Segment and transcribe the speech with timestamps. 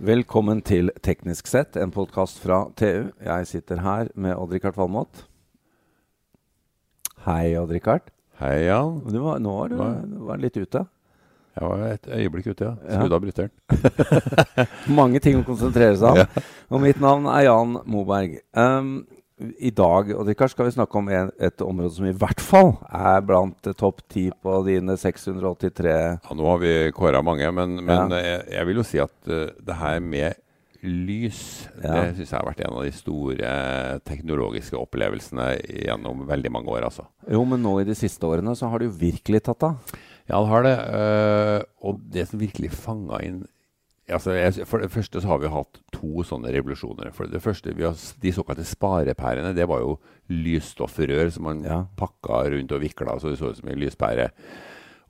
[0.00, 3.10] Velkommen til Teknisk sett, en podkast fra TU.
[3.20, 5.26] Jeg sitter her med Odd-Rikard Valmot.
[7.26, 8.08] Hei, Odd-Rikard.
[8.40, 9.02] Hei, Jan.
[9.04, 10.22] Var, nå var du, nå.
[10.24, 10.86] var litt ute.
[11.52, 12.72] Jeg var et øyeblikk ute, ja.
[12.80, 13.52] Skrudde Skrudd av bryteren.
[15.02, 16.22] Mange ting å konsentrere seg om.
[16.22, 16.46] Ja.
[16.72, 18.40] Og mitt navn er Jan Moberg.
[18.56, 19.02] Um,
[19.40, 22.74] I dag og Rikard, skal vi snakke om en, et område som i hvert fall
[22.92, 27.78] er blant eh, topp ti på dine 683 Ja, nå har vi kåra mange, men,
[27.80, 28.20] men Ja.
[28.20, 30.36] jeg, jeg vil jo si at uh, det her med
[30.84, 31.40] lys,
[31.82, 32.02] Ja.
[32.06, 33.54] det syns jeg har vært en av de store
[34.08, 35.48] teknologiske opplevelsene
[35.86, 37.04] gjennom veldig mange år, altså.
[37.28, 39.96] Jo, men nå i de siste årene så har det jo virkelig tatt av.
[40.30, 40.76] Ja, det har det.
[40.94, 43.42] Uh, og det som virkelig fanga inn
[44.12, 47.12] altså jeg, For det første så har vi hatt to sånne revolusjoner.
[47.16, 49.98] For det første, vi har, De såkalte sparepærene, det var jo
[50.30, 51.84] lysstoffrør som man Ja.
[51.96, 54.30] pakka rundt og vikla så det så ut som en lyspære.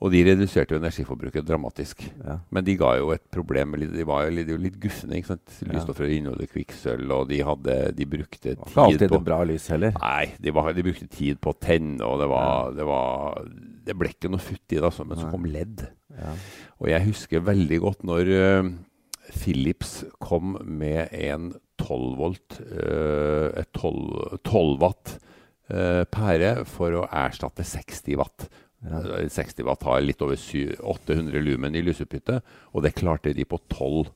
[0.01, 2.01] Og de reduserte jo energiforbruket dramatisk.
[2.25, 2.39] Ja.
[2.51, 3.75] Men de ga jo et problem.
[3.77, 5.19] De var jo litt, de var litt gufne.
[5.19, 5.59] ikke sant?
[5.69, 9.43] Lysstoffrør inneholder kvikksølv, og de, hadde, de brukte Det var ikke alltid tid på bra
[9.45, 9.93] lys heller.
[10.01, 13.45] Nei, de, var, de brukte tid på å tenne, og det var Det, var,
[13.85, 15.85] det ble ikke noe futt i det, altså, men så kom ledd.
[16.17, 16.33] Ja.
[16.81, 18.33] Og jeg husker veldig godt når
[19.33, 25.15] Philips kom med en 12 volt, eh, et 12, 12 watt
[25.71, 28.49] eh, pære for å erstatte 60 watt.
[28.85, 29.01] Ja.
[29.21, 32.41] Eh, 60 watt har litt over 800 lumen i lysutbytte,
[32.75, 34.11] og det klarte de på 12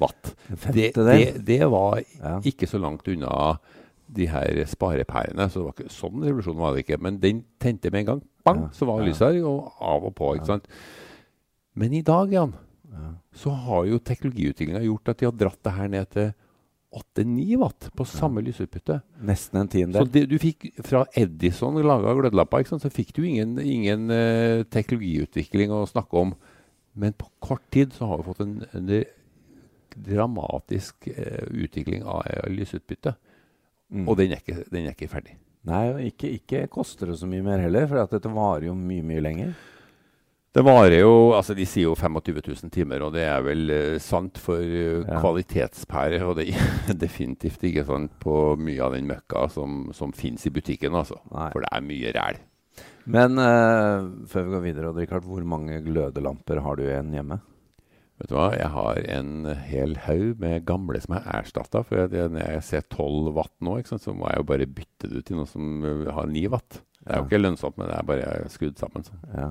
[0.00, 0.34] watt.
[0.72, 2.38] Det, det, det var Ja.
[2.40, 3.58] ikke så langt unna
[4.12, 5.46] de her sparepærene.
[5.50, 6.98] Så det var ikke, sånn revolusjon var det ikke.
[7.00, 8.22] Men den tente med en gang.
[8.44, 8.68] Bang, Ja.
[8.76, 10.34] så var lyset her, og av og på.
[10.36, 10.66] ikke sant?
[11.74, 12.68] Men i dag, Jan, Ja.
[13.32, 16.32] Så har jo teknologiutviklinga gjort at de har dratt det her ned til
[16.92, 18.98] 8-9 watt på samme lysutbytte.
[19.24, 24.12] Nesten en Så det, du fikk fra Edison laga glødlamper, så fikk du ingen, ingen
[24.12, 26.34] uh, teknologiutvikling å snakke om.
[26.92, 28.92] Men på kort tid så har vi fått en, en
[29.96, 33.14] dramatisk uh, utvikling av uh, lysutbytte.
[33.92, 34.04] Mm.
[34.04, 35.38] Og den er ikke, den er ikke ferdig.
[35.68, 38.76] Nei, og ikke, ikke koster det så mye mer heller, for at dette varer jo
[38.76, 39.56] mye, mye lenger.
[40.52, 43.98] Det varer jo altså De sier jo 25 000 timer, og det er vel uh,
[44.02, 45.20] sant for uh, Ja.
[45.22, 46.24] kvalitetspærer.
[46.28, 50.52] Og det er definitivt ikke sant på mye av den møkka som, som finnes i
[50.52, 51.16] butikken, altså.
[51.32, 51.48] Nei.
[51.54, 52.42] For det er mye ræl.
[53.16, 57.40] Men uh, før vi går videre, Richard, hvor mange glødelamper har du igjen hjemme?
[58.20, 59.32] Vet du hva, jeg har en
[59.66, 61.80] hel haug med gamle som er erstatta.
[61.88, 65.08] For jeg, når jeg ser 12 watt nå, sant, så må jeg jo bare bytte
[65.10, 65.80] det ut til noe som
[66.12, 66.82] har 9 watt.
[67.02, 69.24] Det er jo ikke lønnsomt, men det er bare skrudd sammen sånn.
[69.32, 69.48] Ja.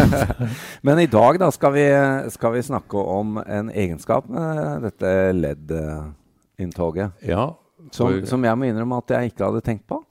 [0.86, 1.86] Men i dag da skal vi,
[2.34, 7.18] skal vi snakke om en egenskap med dette LED-inntoget.
[7.26, 7.50] Ja,
[7.92, 10.02] Som, som jeg må innrømme at jeg ikke hadde tenkt på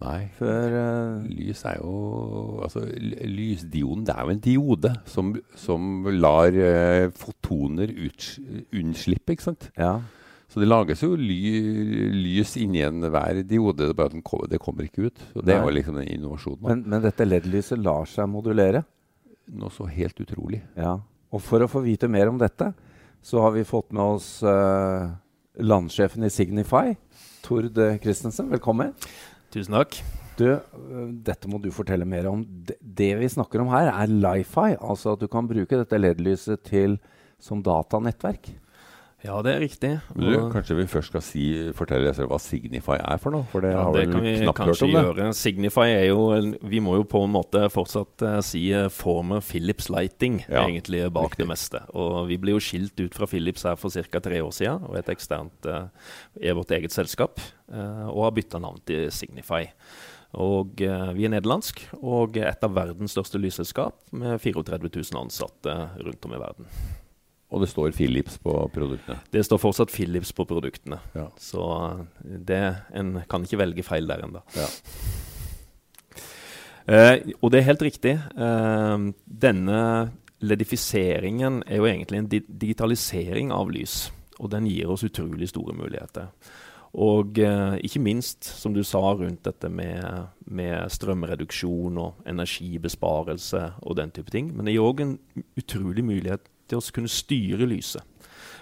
[0.00, 0.30] Nei.
[0.38, 2.86] før uh, Lys er jo Altså,
[3.28, 7.92] lysdioden det er jo en diode som, som lar uh, fotoner
[8.72, 9.68] unnslippe, ikke sant?
[9.76, 9.98] Ja.
[10.50, 11.38] Så det lages jo ly,
[12.10, 15.20] lys inni enhver diode, det er bare at den det kommer ikke ut.
[15.36, 16.64] Og det er jo liksom den innovasjonen.
[16.66, 18.82] Men, men dette LED-lyset lar seg modulere.
[19.54, 20.58] Noe så helt utrolig.
[20.74, 20.96] Ja.
[21.30, 22.72] Og for å få vite mer om dette,
[23.22, 25.12] så har vi fått med oss uh,
[25.62, 26.96] landsjefen i Signify,
[27.46, 28.50] Tord Christensen.
[28.50, 28.90] Velkommen.
[29.54, 30.00] Tusen takk.
[30.40, 32.42] Du, øh, dette må du fortelle mer om.
[32.42, 34.72] Det, det vi snakker om her, er Lifi.
[34.80, 36.96] Altså at du kan bruke dette LED-lyset til
[37.40, 38.50] som datanettverk.
[39.20, 39.90] Ja, det er riktig.
[40.16, 41.42] Du, kanskje vi først skal si,
[41.76, 43.44] fortelle lesere hva Signify er for noe?
[43.52, 45.02] For det ja, har det vel vi knapt hørt kanskje om det.
[45.04, 45.26] gjøre.
[45.36, 46.20] Signify er jo
[46.72, 51.02] Vi må jo på en måte fortsatt uh, si eh, former Philips Lighting, Ja, egentlig,
[51.12, 51.42] bak riktig.
[51.44, 51.82] det meste.
[51.92, 54.22] Og vi ble jo skilt ut fra Philips her for ca.
[54.24, 55.92] tre år siden, og et eksternt uh,
[56.40, 59.60] er vårt eget selskap, Uh, og har bytta navn til Signify.
[60.34, 60.88] Og Vi
[61.26, 66.40] er nederlandsk og et av verdens største lysselskap med 34 000 ansatte rundt om i
[66.42, 66.66] verden.
[67.50, 69.18] Og det står Philips på produktene.
[69.34, 71.00] Det står fortsatt Philips på produktene.
[71.16, 71.26] Ja.
[71.40, 72.62] Så eh, det,
[72.94, 74.44] en kan ikke velge feil der ennå.
[74.54, 74.68] Ja.
[76.86, 78.14] Eh, og det er helt riktig.
[78.16, 79.82] Eh, denne
[80.40, 84.08] ledifiseringen er jo egentlig en di digitalisering av lys.
[84.40, 86.30] Og den gir oss utrolig store muligheter.
[86.98, 93.98] Og eh, ikke minst, som du sa, rundt dette med, med strømreduksjon og energibesparelse og
[93.98, 94.50] den type ting.
[94.54, 95.18] Men det gir òg en
[95.60, 98.06] utrolig mulighet til å kunne styre lyset.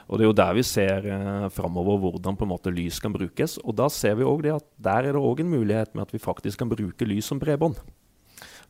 [0.08, 3.12] Og det er jo der vi ser eh, framover hvordan på en måte lys kan
[3.12, 3.58] brukes.
[3.60, 6.14] Og da ser vi også det at der er det òg en mulighet med at
[6.14, 7.76] vi faktisk kan bruke lys som bredbånd.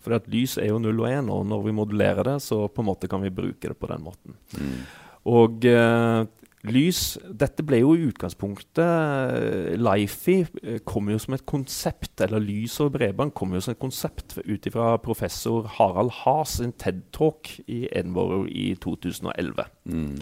[0.03, 2.83] For at lys er jo 0 og 1, og når vi modulerer det, så på
[2.83, 4.35] en måte kan vi bruke det på den måten.
[4.59, 4.83] Mm.
[5.31, 6.21] Og eh,
[6.67, 12.43] lys Dette ble jo i utgangspunktet uh, Lifi uh, kom jo som et konsept, eller
[12.43, 17.53] lys og bredbånd kom jo som et konsept ut ifra professor Harald Haas sin TED-talk
[17.67, 19.69] i Edinburgh i 2011.
[19.89, 20.19] Mm.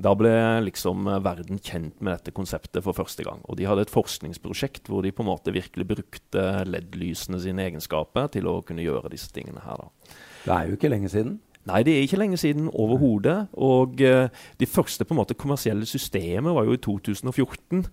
[0.00, 0.34] Da ble
[0.64, 3.44] liksom uh, verden kjent med dette konseptet for første gang.
[3.44, 8.32] Og de hadde et forskningsprosjekt hvor de på en måte virkelig brukte LED-lysene sine egenskaper
[8.34, 9.84] til å kunne gjøre disse tingene her.
[9.84, 10.16] da.
[10.44, 11.38] Det er jo ikke lenge siden.
[11.68, 13.46] Nei, det er ikke lenge siden overhodet.
[13.52, 14.26] Og uh,
[14.60, 17.86] de første på en måte kommersielle systemet var jo i 2014.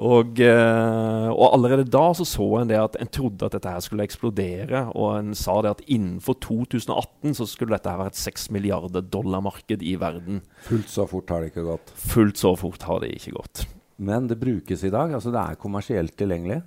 [0.00, 3.82] Og, uh, og, allerede da så, så en det at en trodde at dette her
[3.84, 4.86] skulle eksplodere.
[4.94, 9.04] Og en sa det at innenfor 2018 så skulle dette her være et 6 milliarder
[9.04, 10.40] dollar-marked i verden.
[10.68, 11.92] Fullt så fort har det ikke gått?
[12.00, 13.66] Fullt så fort har det ikke gått.
[14.00, 15.12] Men det brukes i dag?
[15.12, 16.62] altså Det er kommersielt tilgjengelig?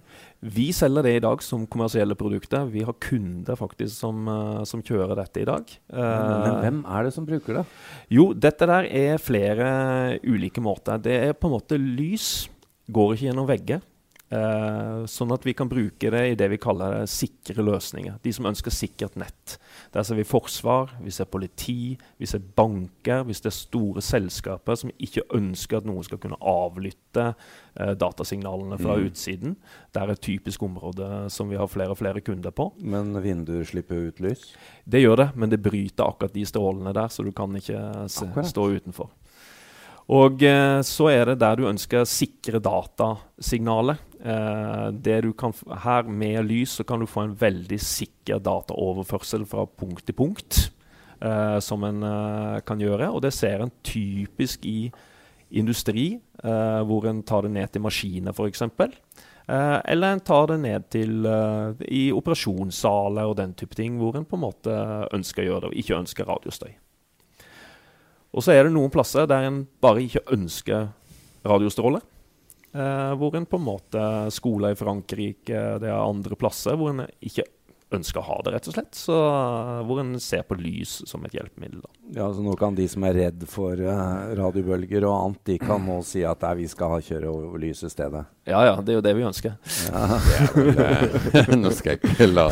[0.54, 2.68] Vi selger det i dag som kommersielle produkter.
[2.70, 5.74] Vi har kunder faktisk som, uh, som kjører dette i dag.
[5.90, 7.66] Men, men, hvem er det som bruker det?
[8.14, 11.02] Jo, dette der er flere ulike måter.
[11.02, 12.46] Det er på en måte lys.
[12.94, 13.82] Går ikke gjennom vegger.
[14.34, 18.16] Uh, sånn at vi kan bruke det i det vi kaller sikre løsninger.
[18.24, 19.58] De som ønsker sikkert nett.
[19.94, 24.80] Der ser vi forsvar, vi ser politi, vi ser banker, hvis det er store selskaper
[24.80, 29.10] som ikke ønsker at noen skal kunne avlytte eh, datasignalene fra mm.
[29.10, 29.58] utsiden.
[29.94, 32.72] Det er et typisk område som vi har flere og flere kunder på.
[32.82, 34.48] Men vinduer slipper ut lys?
[34.84, 38.32] Det gjør det, men det bryter akkurat de strålene der, så du kan ikke se,
[38.50, 39.14] stå utenfor.
[40.12, 44.02] Og eh, så er det der du ønsker sikre datasignaler.
[44.24, 45.54] Eh, kan,
[45.84, 50.64] her med lys så kan du få en veldig sikker dataoverførsel fra punkt til punkt.
[51.24, 53.08] Eh, som en eh, kan gjøre.
[53.16, 54.92] Og det ser en typisk i
[55.56, 58.68] industri, eh, hvor en tar det ned til maskiner f.eks.
[59.44, 61.26] Uh, eller en tar det ned til
[61.92, 64.76] i operasjonssaler og den type ting, hvor en på en måte
[65.12, 66.70] ønsker å gjøre det, og ikke ønsker radiostøy.
[68.34, 70.90] Og så er det noen plasser der en bare ikke ønsker
[71.46, 72.02] radiostråle.
[72.74, 77.06] Eh, hvor en på en måte Skoler i Frankrike, det er andre plasser hvor en
[77.22, 77.46] ikke
[77.98, 78.92] ønsker å ha det, rett og slett.
[78.98, 79.16] Så,
[79.88, 81.82] hvor en ser på lys som et hjelpemiddel.
[81.84, 81.92] Da.
[82.18, 85.84] Ja, så Nå kan de som er redd for uh, radiobølger og annet, de kan
[85.84, 88.26] nå si at vi skal ha kjøre over lys i stedet.
[88.50, 89.56] Ja ja, det er jo det vi ønsker.
[89.88, 90.20] Ja.
[91.34, 92.48] Vel, nå skal jeg ikke la,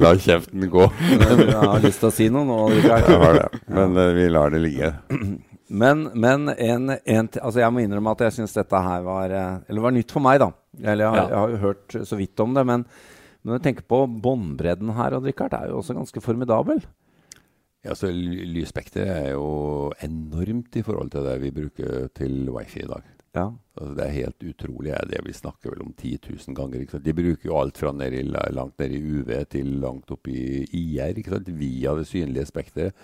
[0.00, 0.86] la kjeften gå.
[1.10, 2.62] Men jeg har lyst til å si noe nå.
[2.80, 4.94] Jeg har det, men uh, vi lar det ligge.
[5.66, 9.32] Men, men en, en, altså jeg må innrømme at jeg syns dette her var,
[9.66, 10.38] eller var nytt for meg.
[10.38, 10.46] da.
[10.78, 11.24] Eller jeg ja.
[11.24, 12.62] jeg har jo hørt så vidt om det.
[12.68, 12.84] men
[13.46, 16.80] men når du tenker på båndbredden her, Richard, er jo også ganske formidabel.
[17.86, 22.88] Ja, så Lysspekteret er jo enormt i forhold til det vi bruker til wifi i
[22.90, 23.04] dag.
[23.36, 23.44] Ja.
[23.76, 24.90] Altså, det er helt utrolig.
[24.96, 26.98] Er det Vi snakker vel om 10 000 ganger.
[26.98, 30.66] De bruker jo alt fra ned i, langt ned i UV til langt opp i
[30.66, 32.98] IR via det synlige spekteret.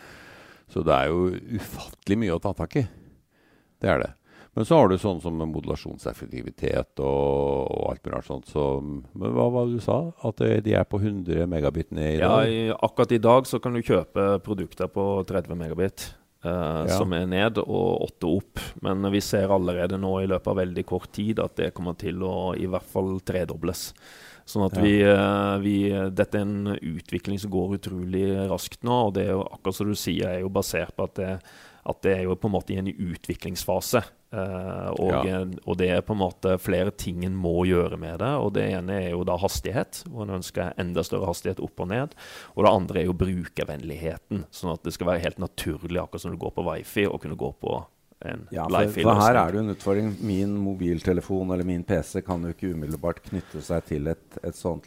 [0.66, 2.86] Så det er jo ufattelig mye å ta tak i.
[3.78, 4.10] Det er det.
[4.52, 8.50] Men så har du sånn som modulasjonseffektivitet og, og alt mulig sånt.
[8.52, 10.00] Så, men hva var det du sa?
[10.28, 12.50] At de er på 100 megabit ned i dag?
[12.52, 16.10] Ja, akkurat i dag så kan du kjøpe produkter på 30 megabit.
[16.44, 16.98] Uh, ja.
[16.98, 18.62] Som er ned og 8 opp.
[18.84, 22.20] Men vi ser allerede nå i løpet av veldig kort tid at det kommer til
[22.26, 23.88] å i hvert fall tredobles.
[24.44, 25.76] Sånn at vi, uh, vi,
[26.12, 29.04] Dette er en utvikling som går utrolig raskt nå.
[29.08, 31.36] Og det er jo akkurat som du sier, er jo basert på at det,
[31.88, 34.02] at det er jo på en måte i en utviklingsfase.
[34.32, 35.40] Uh, og, ja.
[35.66, 38.30] og, det er på en måte flere ting en må gjøre med det.
[38.40, 41.90] og Det ene er jo da hastighet, hvor en ønsker enda større hastighet opp og
[41.92, 42.16] ned.
[42.56, 46.32] Og det andre er jo brukervennligheten, sånn at det skal være helt naturlig, akkurat som
[46.32, 47.82] du går på wifi, å kunne gå på
[48.22, 50.10] en ja, for, for her er det jo en utfordring.
[50.22, 54.86] Min mobiltelefon eller min PC kan jo ikke umiddelbart knytte seg til et, et sånt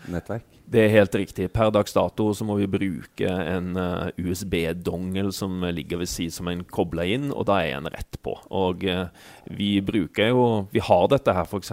[0.00, 0.44] Lifi-nettverk.
[0.70, 1.48] Det er helt riktig.
[1.52, 6.34] Per dags dato så må vi bruke en uh, eh, USB-dongel som ligger ved siden
[6.34, 8.36] som en kobler inn, og da er en rett på.
[8.54, 9.08] Og uh,
[9.50, 11.72] vi bruker jo Vi har dette her f.eks.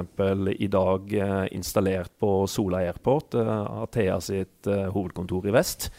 [0.57, 5.91] i dag uh, installert på Sola Airport, Athea sitt hovedkontor i vest.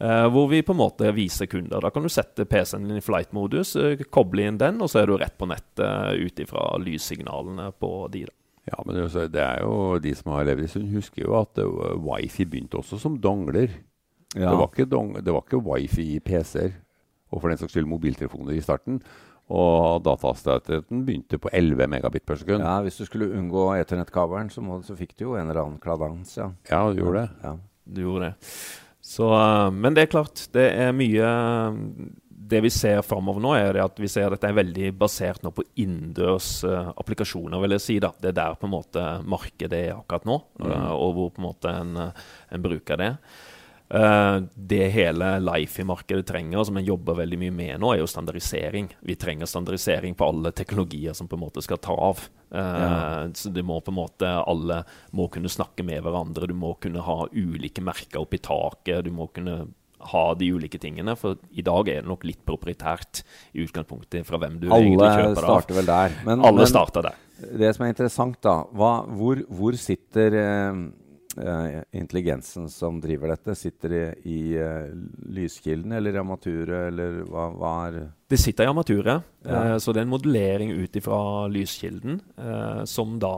[0.00, 1.80] hvor vi på en måte viser kunder.
[1.80, 3.76] Da kan du sette PC-en din i flight-modus,
[4.10, 8.24] koble inn den, og så er du rett på nettet ut ifra lyssignalene på de.
[8.24, 8.39] da.
[8.68, 8.98] Ja, men
[9.32, 12.78] det er jo de som har levd en stund, husker jo at uh, wifi begynte
[12.80, 13.72] også som dongler.
[14.36, 14.50] Ja.
[14.50, 16.76] Det, var ikke dong, det var ikke wifi i PC-er,
[17.32, 19.00] og for den saks skyld mobiltelefoner i starten.
[19.50, 22.62] Og datahastigheten begynte på 11 megabit per sekund.
[22.62, 26.36] Ja, Hvis du skulle unngå eternettkabelen, så, så fikk du jo en eller annen kladans.
[26.38, 27.42] Ja, ja du gjorde det.
[27.42, 27.56] Ja,
[27.90, 28.52] du gjorde det.
[29.02, 31.32] Så, uh, men det er klart, det er mye
[32.50, 35.52] det vi ser framover nå, er at vi ser at dette er veldig basert nå
[35.54, 37.60] på innendørs uh, applikasjoner.
[37.62, 38.12] vil jeg si da.
[38.18, 40.66] Det er der på en måte markedet er akkurat nå, mm.
[40.66, 43.14] uh, og hvor på en måte en, uh, en bruker det.
[43.94, 48.92] Uh, det hele Life-markedet trenger, som en jobber veldig mye med nå, er jo standardisering.
[49.02, 52.22] Vi trenger standardisering på alle teknologier som på en måte skal ta av.
[52.54, 52.92] Uh, ja.
[53.34, 54.80] Så det må på en måte Alle
[55.14, 56.46] må kunne snakke med hverandre.
[56.50, 59.04] Du må kunne ha ulike merker oppi taket.
[59.06, 59.64] Du må kunne
[60.12, 61.14] ha de ulike tingene.
[61.18, 63.22] For i dag er det nok litt proprietært
[63.54, 65.50] i utgangspunktet fra hvem du alle egentlig kjøper det av.
[65.50, 66.16] Starter vel der.
[66.28, 67.20] Men, alle men, starter der.
[67.40, 70.36] Det som er interessant, da, hva, hvor, hvor, sitter
[71.42, 73.54] uh, intelligensen som driver dette?
[73.54, 74.90] Sitter det i uh,
[75.32, 77.98] lyskilden eller i armaturet, eller hva, hva, er
[78.30, 79.62] Det sitter i armaturet, ja.
[79.72, 81.20] uh, så det er en modellering ut ifra
[81.50, 82.20] lyskilden
[82.88, 83.34] som da,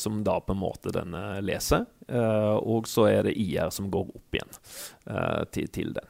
[0.00, 1.84] som, da, på en måte denne leser.
[2.60, 4.56] og så er det IR som går opp igjen
[5.52, 6.08] til, til den.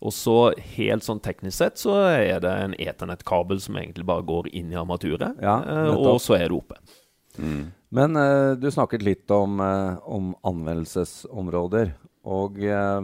[0.00, 0.36] Og så
[0.76, 4.78] helt sånn teknisk sett så er det en eternettkabel som egentlig bare går inn i
[4.80, 5.56] armaturet, ja,
[5.92, 6.78] og så er det oppe.
[7.90, 11.94] Men uh, du snakket litt om, uh, om anvendelsesområder.
[12.30, 13.02] Og uh,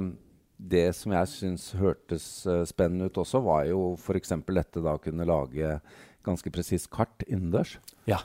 [0.56, 2.26] det som jeg syns hørtes
[2.70, 4.32] spennende ut også, var jo f.eks.
[4.46, 5.78] dette da å kunne lage
[6.26, 7.76] ganske presist kart innendørs.
[8.08, 8.22] Ja.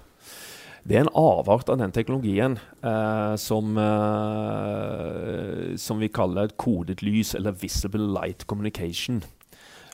[0.82, 2.56] Det er en avart av den teknologien
[3.38, 3.76] som,
[5.78, 9.20] som vi kaller et kodet lys, eller visible light communication.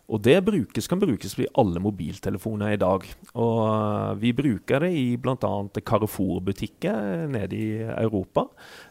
[0.07, 3.03] Og det brukes, kan brukes i alle mobiltelefoner i dag.
[3.35, 5.51] Og uh, Vi bruker det i bl.a.
[5.83, 8.45] Carrefour-butikker nede i Europa.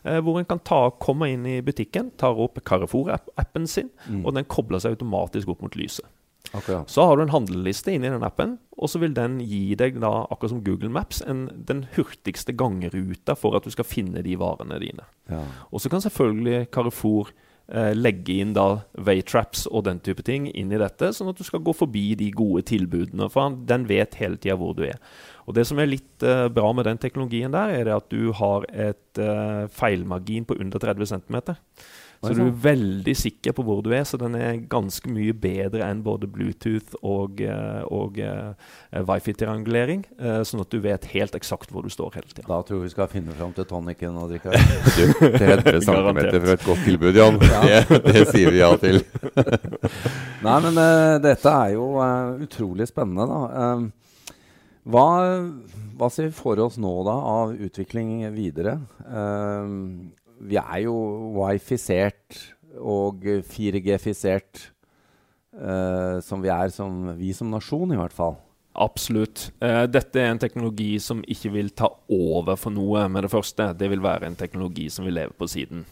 [0.05, 4.27] Uh, hvor en kan ta, komme inn i butikken, tar opp Carrefour-appen sin, mm.
[4.27, 6.05] og den kobler seg automatisk opp mot lyset.
[6.55, 6.79] Okay.
[6.87, 10.13] Så har du en handleliste inni den appen, og så vil den gi deg, da,
[10.31, 14.79] akkurat som Google Maps, en, den hurtigste gangruta for at du skal finne de varene
[14.83, 15.09] dine.
[15.33, 15.43] Ja.
[15.73, 20.71] Og så kan selvfølgelig Carrefour eh, legge inn da waytraps og den type ting inn
[20.71, 23.27] i dette, sånn at du skal gå forbi de gode tilbudene.
[23.33, 25.01] For den vet hele tida hvor du er.
[25.47, 28.33] Og Det som er litt uh, bra med den teknologien der, er det at du
[28.39, 31.41] har et uh, feilmargin på under 30 cm.
[32.23, 35.85] Så du er veldig sikker på hvor du er, så den er ganske mye bedre
[35.87, 38.55] enn både Bluetooth og, eh, og uh,
[38.97, 40.05] wifi-triangulering.
[40.21, 42.47] Uh, sånn at du vet helt eksakt hvor du står hele tida.
[42.49, 46.85] Da tror vi skal finne fram til tonicen og drikke 30 cm for et godt
[46.89, 47.41] tilbud, Jan.
[47.47, 47.63] Ja.
[47.87, 49.03] Det, det, sier vi ja til.
[50.47, 51.93] Nei, men uh, dette er jo
[52.47, 53.77] utrolig spennende, da.
[54.87, 55.07] Hva,
[55.99, 58.79] hva, ser vi for oss nå da av utvikling videre?
[59.03, 60.07] Uh,
[60.41, 60.97] vi er jo
[61.37, 62.41] wifisert
[62.77, 64.67] og 4G-fisert
[65.57, 68.37] uh, som vi er, som, vi som nasjon i hvert fall.
[68.77, 69.51] Absolutt.
[69.63, 73.71] Uh, dette er en teknologi som ikke vil ta over for noe med det første.
[73.79, 75.87] Det vil være en teknologi som vil leve på siden.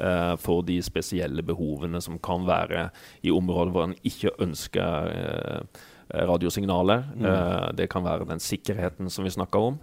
[0.00, 2.88] Uh, for de spesielle behovene som kan være
[3.26, 5.66] i områder hvor en ikke ønsker
[6.10, 7.04] radiosignaler.
[7.14, 7.76] Mm.
[7.78, 9.76] det kan være den sikkerheten som vi snakker om.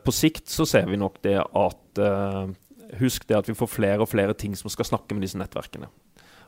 [0.00, 2.00] på sikt så ser vi nok det at
[3.00, 5.88] husk det at vi får flere og flere ting som skal snakke med disse nettverkene.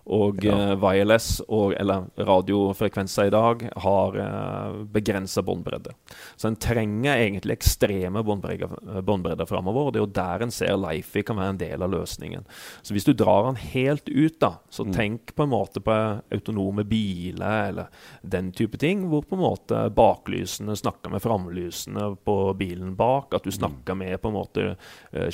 [0.07, 0.55] Og ja.
[0.55, 5.95] uh, wireless, og, eller radiofrekvenser i dag, har eh, begrensa båndbredde.
[6.37, 9.91] Så en trenger egentlig ekstreme båndbredder framover.
[9.91, 12.47] Det er jo der en ser Lifi kan være en del av løsningen.
[12.87, 14.93] Så hvis du drar den helt ut, da, så mm.
[14.95, 15.97] tenk på en måte på
[16.35, 17.91] autonome biler eller
[18.23, 23.35] den type ting, hvor på en måte baklysene snakker med framlysene på bilen bak.
[23.35, 23.59] At du mm.
[23.59, 24.69] snakker med på en måte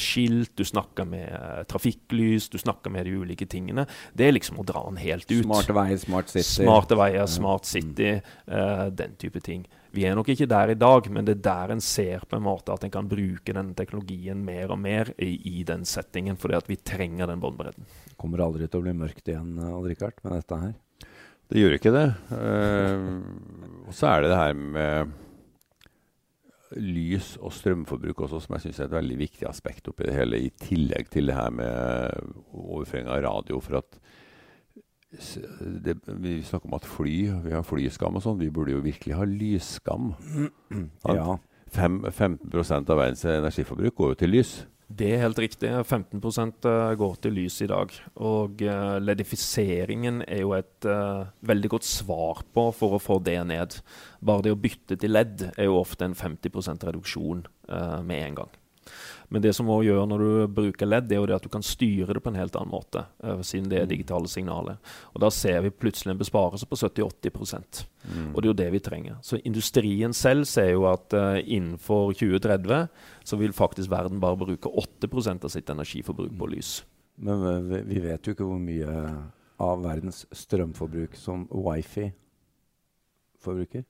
[0.00, 3.86] skilt, du snakker med trafikklys, du snakker med de ulike tingene.
[4.16, 5.44] Det er liksom å dra den helt ut.
[5.44, 6.62] Smarte veier, smart city.
[6.62, 8.12] Smarte veier, smart city,
[8.48, 9.64] uh, den type ting.
[9.92, 12.46] Vi er nok ikke der i dag, men det er der en ser på en
[12.46, 16.56] måte at en kan bruke denne teknologien mer og mer i, i den settingen, fordi
[16.56, 17.84] at vi trenger den båndbredden.
[18.20, 20.78] Kommer aldri til å bli mørkt igjen Odd Rikard, med dette her?
[21.52, 22.06] Det gjør ikke det.
[22.32, 23.20] Uh,
[23.84, 25.18] og så er det det her med
[26.80, 30.40] lys og strømforbruk også, som jeg syns er et veldig viktig aspekt oppi det hele,
[30.40, 33.60] i tillegg til det her med overføring av radio.
[33.60, 33.98] For at
[35.84, 38.40] det, vi snakker om at fly, vi har flyskam og sånn.
[38.40, 40.12] Vi burde jo virkelig ha lysskam.
[41.12, 41.38] Ja.
[41.72, 42.50] 5, 15
[42.92, 44.50] av verdens energiforbruk går jo til lys.
[44.92, 45.70] Det er helt riktig.
[45.70, 46.20] 15
[46.68, 47.92] eh, går til lys i dag.
[48.20, 53.38] Og uh, ledifiseringen er jo et uh, veldig godt svar på for å få det
[53.48, 53.78] ned.
[54.20, 58.42] Bare det å bytte til ledd er jo ofte en 50 reduksjon uh, med en
[58.42, 58.52] gang.
[59.32, 61.50] Men det som òg gjør når du bruker LED, det er jo det at du
[61.52, 63.04] kan styre det på en helt annen måte.
[63.24, 63.92] Uh, siden det er mm.
[63.94, 64.80] digitale signaler.
[65.14, 68.30] Og da ser vi plutselig en besparelse på 70-80 mm.
[68.34, 69.16] Og det er jo det vi trenger.
[69.24, 72.88] Så industrien selv ser jo at uh, innenfor 2030
[73.24, 76.82] så vil faktisk verden bare bruke 8% av sitt energiforbruk på lys.
[77.22, 78.92] Men vi vet jo ikke hvor mye
[79.62, 82.10] av verdens strømforbruk som wifi
[83.42, 83.84] forbruker.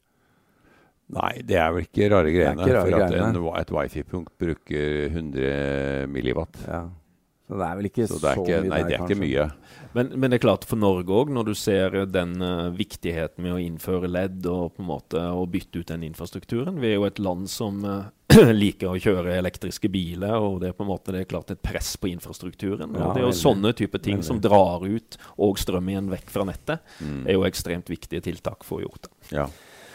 [1.13, 2.63] Nei, det er vel ikke rare greiene.
[2.65, 6.57] Ikke rare for at en, et wifi-punkt bruker 100 milliwatt.
[6.67, 6.83] Ja.
[7.53, 9.01] Så det er vel ikke Så så, det er ikke, mye nei, der, det er
[9.03, 9.17] kanskje.
[9.17, 9.89] ikke mye.
[9.93, 13.53] Men, men det er klart for Norge òg, når du ser den uh, viktigheten med
[13.53, 16.79] å innføre LED og på en måte å bytte ut den infrastrukturen.
[16.81, 18.07] Vi er jo et land som uh,
[18.63, 21.61] liker å kjøre elektriske biler, og det er på en måte det er klart et
[21.61, 22.89] press på infrastrukturen.
[22.97, 23.43] Ja, og det er jo veldig.
[23.43, 24.29] sånne type ting Veldig.
[24.31, 27.27] som drar ut og strøm igjen vekk fra nettet, Mm.
[27.29, 29.13] er jo ekstremt viktige tiltak for å gjort det.
[29.43, 29.45] Ja.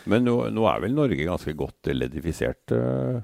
[0.09, 2.75] Men nå, nå er vel Norge ganske godt ledifisert?
[2.75, 3.19] eh?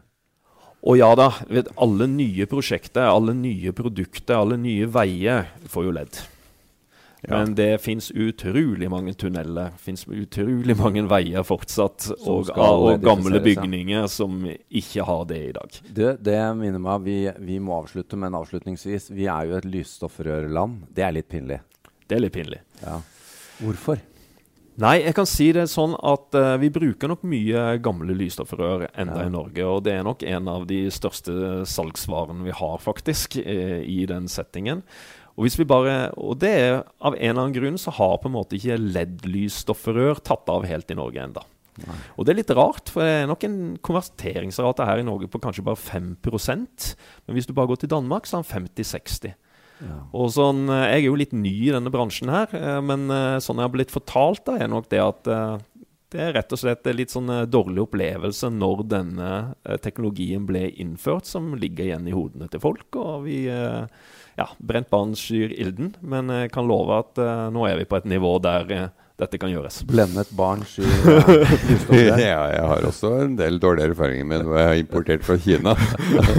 [0.83, 5.93] Og ja da, vet, alle nye prosjekter, alle nye produkter, alle nye veier får jo
[5.95, 6.19] ledd.
[7.23, 7.37] Ja.
[7.37, 14.09] Men det fins utrolig mange tunneler, fins utrolig mange veier fortsatt, og, og gamle bygninger
[14.11, 15.77] som ikke har det i dag.
[15.87, 19.07] Det, det minner meg vi, vi må avslutte, men avslutningsvis.
[19.15, 20.81] Vi er jo et lysstoffrørland.
[20.91, 21.61] Det er litt pinlig.
[22.03, 22.59] Det er litt pinlig.
[22.83, 22.99] Ja.
[23.61, 24.03] Hvorfor?
[24.81, 29.19] Nei, jeg kan si det sånn at uh, vi bruker nok mye gamle lysstoffrør enda
[29.21, 29.27] Ja.
[29.29, 29.65] i Norge.
[29.69, 34.25] Og det er nok en av de største salgsvarene vi har, faktisk, eh, i den
[34.31, 34.81] settingen.
[35.37, 38.29] Og, hvis vi bare, og det er av en eller annen grunn så har på
[38.29, 41.45] en måte ikke LED-lysstofferør tatt av helt i Norge enda.
[41.85, 41.95] Nei.
[42.17, 45.41] Og det er litt rart, for det er nok en konverteringsrate her i Norge på
[45.41, 46.91] kanskje bare 5%
[47.25, 49.33] Men hvis du bare går til Danmark, så er den 50-60
[49.83, 49.99] Ja.
[50.15, 53.39] og sånn, eh, Jeg er jo litt ny i denne bransjen her, eh, men eh,
[53.43, 55.31] sånn jeg har blitt fortalt, da, er nok det at
[56.13, 59.29] det er rett og slett litt sånn dårlig opplevelse når denne
[59.81, 62.85] teknologien ble innført, som ligger igjen i hodene til folk.
[62.93, 67.17] Og vi Ja, brent barn skyr ilden, men jeg kan love at
[67.53, 68.91] nå er vi på et nivå der
[69.21, 69.81] dette kan gjøres.
[69.85, 70.87] Blendet barn skyr
[71.93, 75.37] eh, ja, jeg har også en del dårlige erfaringer med noe jeg har importert fra
[75.37, 75.75] Kina.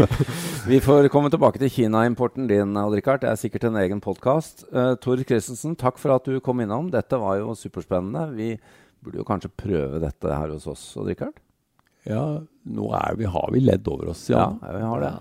[0.71, 3.23] Vi får komme tilbake til Kina-importen din, Odd-Rikard.
[3.23, 4.65] Det er sikkert en egen podkast.
[4.75, 6.89] Uh, Tor Christensen, takk for at du kom innom.
[6.93, 8.27] Dette var jo superspennende.
[8.35, 8.51] Vi
[9.05, 11.37] burde jo kanskje prøve dette her hos oss, Odd-Rikard?
[12.05, 12.21] ja,
[12.69, 14.73] nå er vi, har vi ledd over oss, Ja, ja.
[14.77, 15.13] vi har det.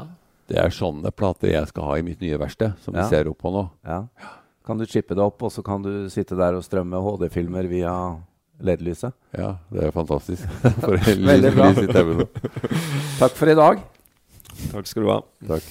[0.52, 3.06] Det er sånne plater jeg skal ha i mitt nye verksted, som Ja.
[3.06, 3.62] vi ser opp på nå.
[3.88, 4.02] Ja.
[4.64, 7.94] Kan du chippe det opp, og så kan du sitte der og strømme HD-filmer via
[8.64, 9.12] LED-lyset?
[9.36, 10.48] Ja, det er fantastisk.
[10.84, 11.72] For Veldig bra.
[13.20, 13.82] Takk for i dag.
[14.72, 15.20] Takk skal du ha.
[15.56, 15.68] Takk.